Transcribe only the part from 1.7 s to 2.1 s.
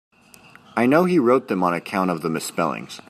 account